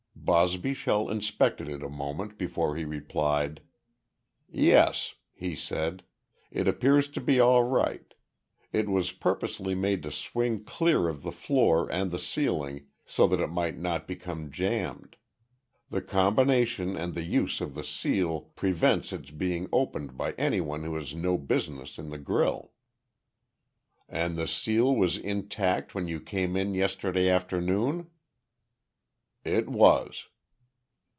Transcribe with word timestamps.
Bosbyshell 0.23 1.09
inspected 1.09 1.67
it 1.67 1.81
a 1.81 1.89
moment 1.89 2.37
before 2.37 2.77
he 2.77 2.85
replied. 2.85 3.59
"Yes," 4.47 5.15
he 5.33 5.55
said. 5.55 6.03
"It 6.51 6.67
appears 6.67 7.09
to 7.09 7.19
be 7.19 7.39
all 7.39 7.63
right. 7.63 8.13
It 8.71 8.87
was 8.87 9.11
purposely 9.11 9.73
made 9.73 10.03
to 10.03 10.11
swing 10.11 10.63
clear 10.63 11.09
of 11.09 11.23
the 11.23 11.31
floor 11.31 11.91
and 11.91 12.11
the 12.11 12.19
ceiling 12.19 12.85
so 13.03 13.25
that 13.27 13.39
it 13.39 13.47
might 13.49 13.79
not 13.79 14.07
become 14.07 14.51
jammed. 14.51 15.17
The 15.89 16.03
combination 16.03 16.95
and 16.95 17.15
the 17.15 17.25
use 17.25 17.59
of 17.59 17.73
the 17.73 17.83
seal 17.83 18.41
prevents 18.55 19.11
its 19.11 19.31
being 19.31 19.67
opened 19.73 20.17
by 20.17 20.33
anyone 20.33 20.83
who 20.83 20.93
has 20.95 21.15
no 21.15 21.35
business 21.39 21.97
in 21.97 22.09
the 22.09 22.19
grille." 22.19 22.71
"And 24.07 24.37
the 24.37 24.47
seal 24.47 24.95
was 24.95 25.17
intact 25.17 25.95
when 25.95 26.07
you 26.07 26.21
came 26.21 26.55
in 26.55 26.75
yesterday 26.75 27.27
afternoon?" 27.27 28.11
"It 29.43 29.67
was." 29.67 30.27